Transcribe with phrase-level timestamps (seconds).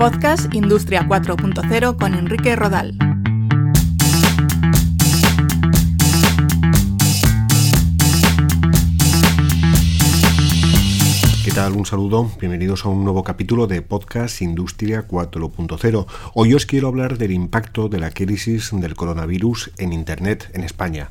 [0.00, 2.96] Podcast Industria 4.0 con Enrique Rodal.
[11.44, 11.74] ¿Qué tal?
[11.74, 12.30] Un saludo.
[12.40, 16.06] Bienvenidos a un nuevo capítulo de Podcast Industria 4.0.
[16.32, 21.10] Hoy os quiero hablar del impacto de la crisis del coronavirus en Internet en España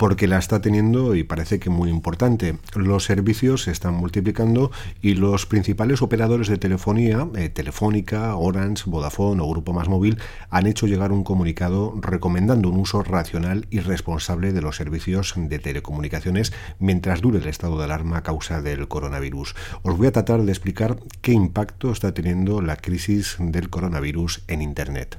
[0.00, 2.56] porque la está teniendo y parece que muy importante.
[2.74, 4.70] Los servicios se están multiplicando
[5.02, 10.16] y los principales operadores de telefonía, eh, Telefónica, Orange, Vodafone o Grupo Más Móvil,
[10.48, 15.58] han hecho llegar un comunicado recomendando un uso racional y responsable de los servicios de
[15.58, 19.54] telecomunicaciones mientras dure el estado de alarma a causa del coronavirus.
[19.82, 24.62] Os voy a tratar de explicar qué impacto está teniendo la crisis del coronavirus en
[24.62, 25.18] Internet.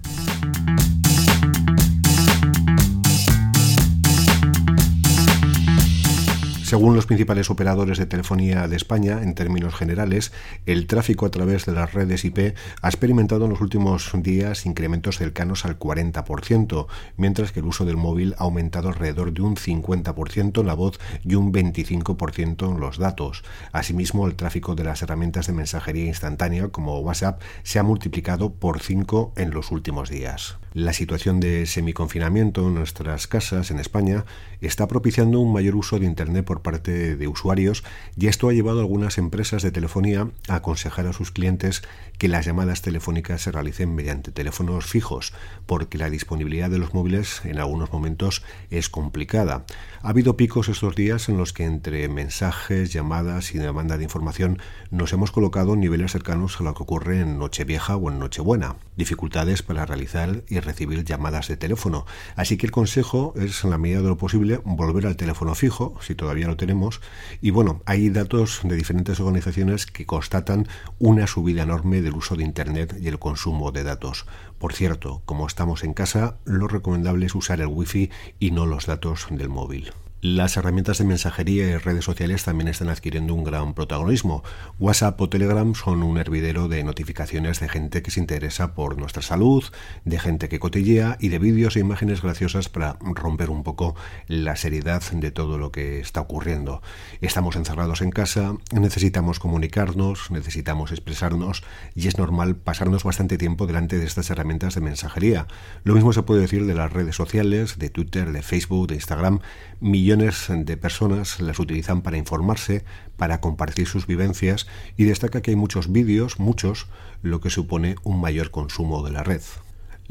[6.72, 10.32] Según los principales operadores de telefonía de España, en términos generales,
[10.66, 15.18] el tráfico a través de las redes IP ha experimentado en los últimos días incrementos
[15.18, 16.88] cercanos al 40%,
[17.18, 20.98] mientras que el uso del móvil ha aumentado alrededor de un 50% en la voz
[21.26, 23.44] y un 25% en los datos.
[23.74, 28.80] Asimismo, el tráfico de las herramientas de mensajería instantánea como WhatsApp se ha multiplicado por
[28.80, 30.56] 5 en los últimos días.
[30.74, 34.24] La situación de semiconfinamiento en nuestras casas en España
[34.62, 37.84] está propiciando un mayor uso de Internet por parte de usuarios
[38.16, 41.82] y esto ha llevado a algunas empresas de telefonía a aconsejar a sus clientes
[42.18, 45.34] que las llamadas telefónicas se realicen mediante teléfonos fijos,
[45.66, 49.66] porque la disponibilidad de los móviles en algunos momentos es complicada.
[50.02, 54.60] Ha habido picos estos días en los que entre mensajes, llamadas y demanda de información
[54.90, 58.78] nos hemos colocado en niveles cercanos a lo que ocurre en Nochevieja o en Nochebuena.
[58.96, 62.06] Dificultades para realizar y recibir llamadas de teléfono.
[62.36, 65.96] Así que el consejo es, en la medida de lo posible, volver al teléfono fijo,
[66.02, 67.02] si todavía lo tenemos.
[67.42, 70.68] Y bueno, hay datos de diferentes organizaciones que constatan
[71.00, 74.26] una subida enorme del uso de Internet y el consumo de datos.
[74.60, 78.10] Por cierto, como estamos en casa, lo recomendable es usar el wifi
[78.40, 79.92] y no los datos del móvil.
[80.24, 84.44] Las herramientas de mensajería y redes sociales también están adquiriendo un gran protagonismo.
[84.78, 89.24] WhatsApp o Telegram son un hervidero de notificaciones de gente que se interesa por nuestra
[89.24, 89.64] salud,
[90.06, 93.96] de gente que cotillea y de vídeos e imágenes graciosas para romper un poco
[94.28, 96.84] la seriedad de todo lo que está ocurriendo.
[97.22, 101.64] Estamos encerrados en casa, necesitamos comunicarnos, necesitamos expresarnos
[101.96, 105.48] y es normal pasarnos bastante tiempo delante de estas herramientas de mensajería.
[105.84, 109.40] Lo mismo se puede decir de las redes sociales, de Twitter, de Facebook, de Instagram
[109.80, 112.84] millones de personas las utilizan para informarse,
[113.16, 114.68] para compartir sus vivencias
[114.98, 116.88] y destaca que hay muchos vídeos, muchos,
[117.22, 119.42] lo que supone un mayor consumo de la red.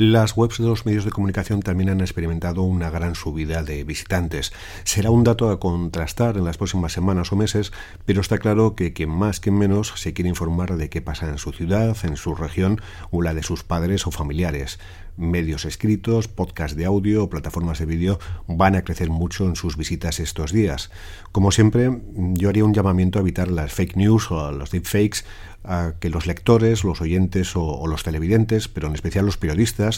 [0.03, 4.51] Las webs de los medios de comunicación también han experimentado una gran subida de visitantes.
[4.85, 7.71] Será un dato a contrastar en las próximas semanas o meses,
[8.07, 11.37] pero está claro que quien más que menos se quiere informar de qué pasa en
[11.37, 12.81] su ciudad, en su región
[13.11, 14.79] o la de sus padres o familiares
[15.21, 18.19] medios escritos, podcast de audio o plataformas de vídeo
[18.49, 20.91] van a crecer mucho en sus visitas estos días.
[21.31, 25.25] Como siempre, yo haría un llamamiento a evitar las fake news o los deepfakes,
[25.63, 29.90] a que los lectores, los oyentes o los televidentes, pero en especial los periodistas,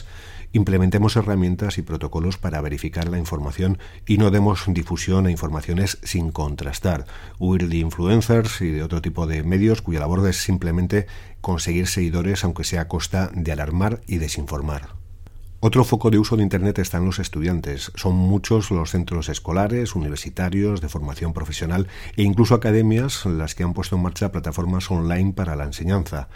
[0.53, 6.31] implementemos herramientas y protocolos para verificar la información y no demos difusión a informaciones sin
[6.31, 7.07] contrastar,
[7.39, 11.07] huir de influencers y de otro tipo de medios cuya labor es simplemente
[11.41, 15.02] conseguir seguidores aunque sea a costa de alarmar y desinformar.
[15.65, 17.93] Otro foco de uso de Internet están los estudiantes.
[17.95, 21.87] Son muchos los centros escolares, universitarios, de formación profesional
[22.17, 26.29] e incluso academias las que han puesto en marcha plataformas online para la enseñanza.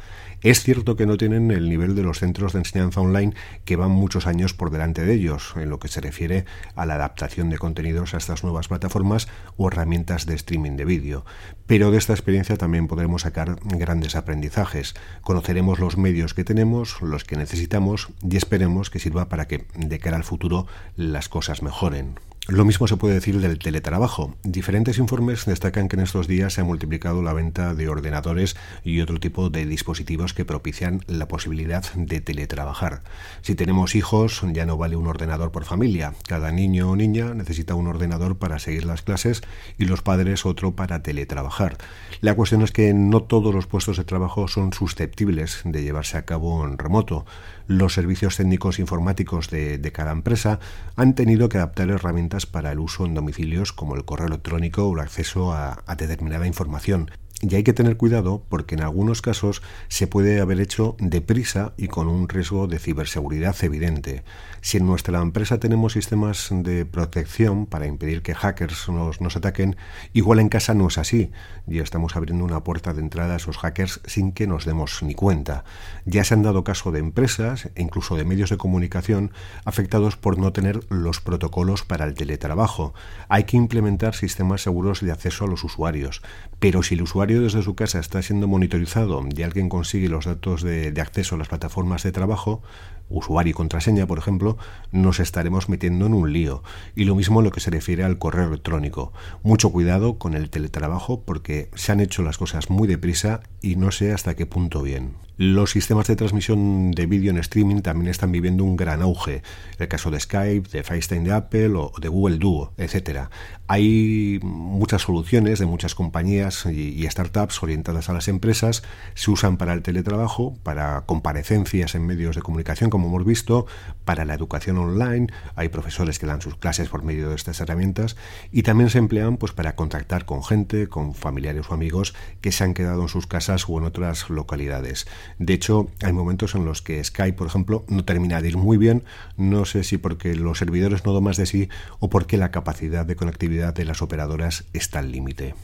[0.43, 3.35] Es cierto que no tienen el nivel de los centros de enseñanza online
[3.65, 6.45] que van muchos años por delante de ellos en lo que se refiere
[6.77, 9.27] a la adaptación de contenidos a estas nuevas plataformas
[9.57, 11.25] o herramientas de streaming de vídeo.
[11.67, 14.95] Pero de esta experiencia también podremos sacar grandes aprendizajes.
[15.23, 20.17] Conoceremos los medios que tenemos, los que necesitamos y esperemos que para que de cara
[20.17, 20.67] al futuro
[20.97, 22.19] las cosas mejoren.
[22.49, 24.37] Lo mismo se puede decir del teletrabajo.
[24.45, 28.55] Diferentes informes destacan que en estos días se ha multiplicado la venta de ordenadores
[28.85, 33.03] y otro tipo de dispositivos que propician la posibilidad de teletrabajar.
[33.43, 36.15] Si tenemos hijos, ya no vale un ordenador por familia.
[36.29, 39.43] Cada niño o niña necesita un ordenador para seguir las clases
[39.77, 41.79] y los padres otro para teletrabajar.
[42.21, 46.25] La cuestión es que no todos los puestos de trabajo son susceptibles de llevarse a
[46.25, 47.27] cabo en remoto.
[47.67, 50.61] Los servicios técnicos informáticos de, cada empresa
[50.95, 54.93] han tenido que adaptar herramientas para el uso en domicilios como el correo electrónico o
[54.93, 57.11] el acceso a, determinada información.
[57.43, 61.89] Y hay que tener cuidado porque en algunos casos se puede haber hecho deprisa y
[61.89, 64.25] con un riesgo de ciberseguridad evidente.
[64.63, 69.77] Si en nuestra empresa tenemos sistemas de protección para impedir que hackers nos, nos ataquen,
[70.15, 71.31] igual en casa no es así.
[71.67, 75.15] Ya estamos abriendo una puerta de entrada a esos hackers sin que nos demos ni
[75.15, 75.65] cuenta.
[76.07, 79.31] Ya se han dado caso de empresas e incluso de medios de comunicación
[79.67, 82.95] afectados por no tener los protocolos para el teletrabajo.
[83.29, 86.23] Hay que implementar sistemas seguros de acceso a los usuarios,
[86.59, 90.63] pero si el usuario desde su casa está siendo monitorizado y alguien consigue los datos
[90.63, 92.63] de, acceso a las plataformas de trabajo,
[93.09, 94.57] usuario y contraseña, por ejemplo,
[94.93, 96.63] nos estaremos metiendo en un lío.
[96.95, 99.13] Y lo mismo en lo que se refiere al correo electrónico.
[99.43, 103.91] Mucho cuidado con el teletrabajo porque se han hecho las cosas muy deprisa y no
[103.91, 105.15] sé hasta qué punto bien.
[105.39, 109.43] Los sistemas de transmisión de vídeo en streaming también están viviendo un gran auge.
[109.79, 113.29] El caso de Skype, de FaceTime de Apple o de Google Duo, etc.
[113.67, 118.83] Hay muchas soluciones de muchas compañías y, startups orientadas a las empresas.
[119.15, 123.67] Se usan para el teletrabajo, para comparecencias en medios de comunicación, como hemos visto,
[124.05, 125.29] para la educación online.
[125.55, 128.17] Hay profesores que dan sus clases por medio de estas herramientas
[128.53, 132.65] y también se emplean pues, para contactar con gente, con familiares o amigos que se
[132.65, 135.07] han quedado en sus casas o en otras localidades.
[135.39, 138.77] De hecho, hay momentos en los que Skype, por ejemplo, no termina de ir muy
[138.77, 139.05] bien,
[139.39, 143.07] no sé si porque los servidores no dan más de sí o porque la capacidad
[143.07, 145.55] de conectividad de las operadoras está al límite.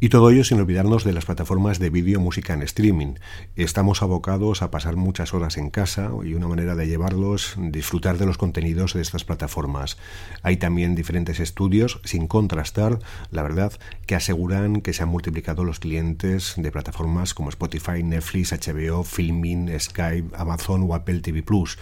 [0.00, 3.14] Y todo ello sin olvidarnos de las plataformas de vídeo música en streaming.
[3.56, 8.24] Estamos abocados a pasar muchas horas en casa y una manera de llevarlos, disfrutar de
[8.24, 9.98] los contenidos de estas plataformas.
[10.44, 13.00] Hay también diferentes estudios, sin contrastar,
[13.32, 13.72] la verdad,
[14.06, 19.68] que aseguran que se han multiplicado los clientes de plataformas como Spotify, Netflix, HBO, Filmin,
[19.80, 21.76] Skype, Amazon o Apple TV Plus.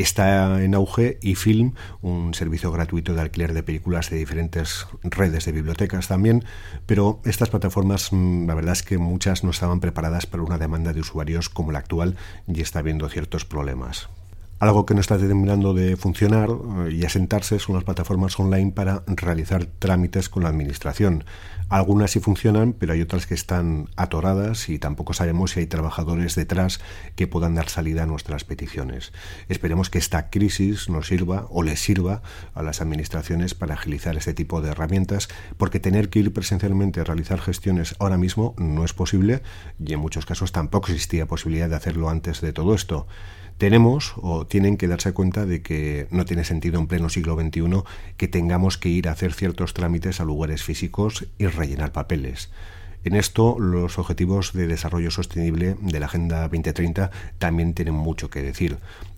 [0.00, 5.52] Está en auge eFilm, un servicio gratuito de alquiler de películas de diferentes redes de
[5.52, 6.42] bibliotecas también,
[6.86, 10.94] pero estas plataformas, mm, la verdad es que muchas no estaban preparadas para una demanda
[10.94, 12.16] de usuarios como la actual
[12.48, 14.08] y está habiendo ciertos problemas.
[14.60, 19.04] Algo que no está terminando de funcionar eh, y asentarse son las plataformas online para
[19.06, 21.24] realizar trámites con la administración.
[21.70, 26.34] Algunas sí funcionan, pero hay otras que están atoradas y tampoco sabemos si hay trabajadores
[26.34, 26.78] detrás
[27.16, 29.14] que puedan dar salida a nuestras peticiones.
[29.48, 32.20] Esperemos que esta crisis nos sirva o les sirva
[32.52, 37.04] a las administraciones para agilizar este tipo de herramientas, porque tener que ir presencialmente a
[37.04, 39.40] realizar gestiones ahora mismo no es posible
[39.82, 43.06] y en muchos casos tampoco existía posibilidad de hacerlo antes de todo esto
[43.60, 47.82] tenemos o tienen que darse cuenta de que no tiene sentido en pleno siglo XXI
[48.16, 52.48] que tengamos que ir a hacer ciertos trámites a lugares físicos y rellenar papeles.
[53.02, 58.42] En esto, los objetivos de desarrollo sostenible de la Agenda 2030 también tienen mucho que
[58.42, 58.76] decir.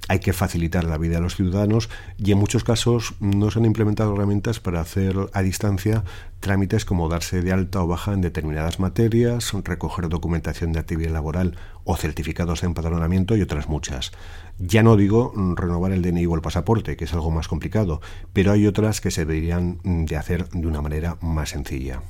[0.09, 3.65] Hay que facilitar la vida a los ciudadanos y en muchos casos no se han
[3.65, 6.05] implementado herramientas para hacer a distancia
[6.39, 11.57] trámites como darse de alta o baja en determinadas materias, recoger documentación de actividad laboral
[11.85, 14.13] o certificados de empadronamiento y otras muchas.
[14.59, 18.01] Ya no digo renovar el DNI o el pasaporte, que es algo más complicado,
[18.33, 22.03] pero hay otras que se deberían de hacer de una manera más sencilla.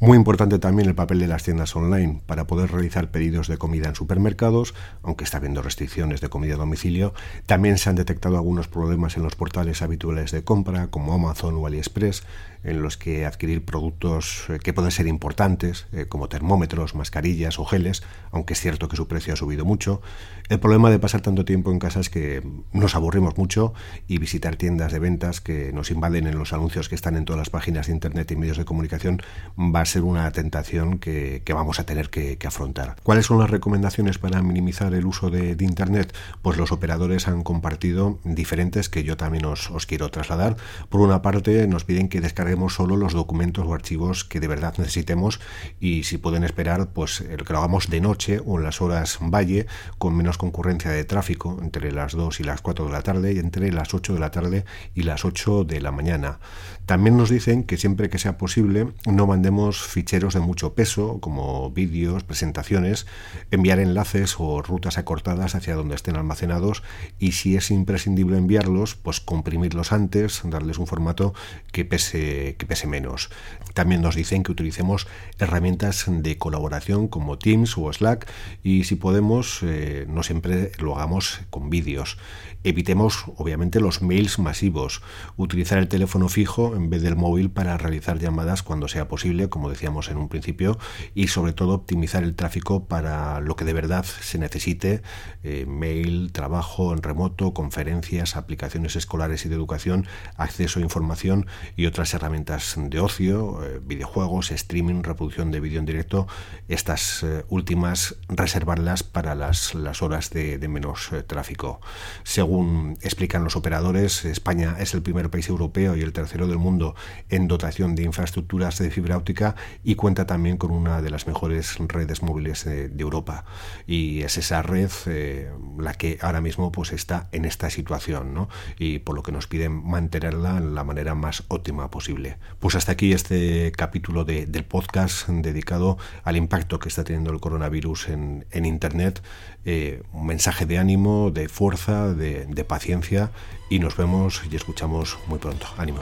[0.00, 3.88] Muy importante también el papel de las tiendas online para poder realizar pedidos de comida
[3.88, 7.14] en supermercados, aunque está habiendo restricciones de comida a domicilio.
[7.46, 11.66] También se han detectado algunos problemas en los portales habituales de compra como Amazon o
[11.66, 12.24] AliExpress,
[12.64, 17.64] en los que adquirir productos eh, que pueden ser importantes, eh, como termómetros, mascarillas o
[17.64, 18.02] geles,
[18.32, 20.00] aunque es cierto que su precio ha subido mucho.
[20.48, 22.42] El problema de pasar tanto tiempo en casa es que
[22.72, 23.74] nos aburrimos mucho
[24.08, 27.38] y visitar tiendas de ventas que nos invaden en los anuncios que están en todas
[27.38, 29.22] las páginas de Internet y medios de comunicación
[29.58, 32.96] va a ser una tentación que, vamos a tener que, afrontar.
[33.02, 36.14] ¿Cuáles son las recomendaciones para minimizar el uso de, Internet?
[36.42, 40.56] Pues los operadores han compartido diferentes que yo también os, quiero trasladar.
[40.88, 44.74] Por una parte, nos piden que descarguemos solo los documentos o archivos que de verdad
[44.78, 45.40] necesitemos
[45.80, 49.66] y si pueden esperar, pues que lo hagamos de noche o en las horas valle
[49.98, 53.38] con menos concurrencia de tráfico entre las 2 y las 4 de la tarde y
[53.38, 54.64] entre las 8 de la tarde
[54.94, 56.38] y las 8 de la mañana.
[56.86, 61.70] También nos dicen que siempre que sea posible no mandemos ficheros de mucho peso como
[61.70, 63.06] vídeos, presentaciones,
[63.50, 66.82] enviar enlaces o rutas acortadas hacia donde estén almacenados
[67.18, 71.34] y si es imprescindible enviarlos, pues comprimirlos antes, darles un formato
[71.72, 73.30] que pese que, pese menos.
[73.74, 75.06] También nos dicen que utilicemos
[75.38, 78.26] herramientas de colaboración como Teams o Slack
[78.62, 82.18] y si podemos, eh, no siempre lo hagamos con vídeos.
[82.66, 85.02] Evitemos, obviamente, los mails masivos.
[85.36, 89.63] Utilizar el teléfono fijo en vez del móvil para realizar llamadas cuando sea posible, como
[89.64, 90.78] como decíamos en un principio,
[91.14, 95.00] y sobre todo optimizar el tráfico para lo que de verdad se necesite,
[95.42, 100.06] eh, mail, trabajo en remoto, conferencias, aplicaciones escolares y de educación,
[100.36, 105.86] acceso a información y otras herramientas de ocio, eh, videojuegos, streaming, reproducción de vídeo en
[105.86, 106.26] directo,
[106.68, 111.80] estas eh, últimas reservarlas para las, las horas de, de menos tráfico.
[112.22, 116.94] Según explican los operadores, España es el primer país europeo y el tercero del mundo
[117.30, 121.76] en dotación de infraestructuras de fibra óptica y cuenta también con una de las mejores
[121.78, 123.44] redes móviles de, Europa.
[123.86, 128.48] Y es esa red eh, la que ahora mismo pues está en esta situación, ¿no?
[128.78, 132.38] Y por lo que nos piden mantenerla en la manera más óptima posible.
[132.60, 137.40] Pues hasta aquí este capítulo de, del podcast dedicado al impacto que está teniendo el
[137.40, 139.22] coronavirus en, en Internet.
[139.64, 143.30] Eh, un mensaje de ánimo, de fuerza, de, de paciencia
[143.68, 145.66] y nos vemos y escuchamos muy pronto.
[145.76, 146.00] Ánimo.